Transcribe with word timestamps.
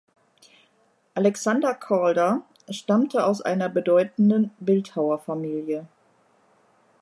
Alexander 1.13 1.75
Calder 1.75 2.41
stammte 2.67 3.23
aus 3.23 3.39
einer 3.43 3.69
bedeutenden 3.69 4.49
Bildhauerfamilie. 4.59 5.87